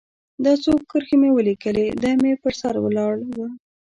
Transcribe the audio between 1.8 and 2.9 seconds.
دی مې پر سر